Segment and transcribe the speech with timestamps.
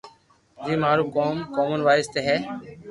[0.63, 2.37] جيم مارو ڪوم ڪومن وائس تو ھي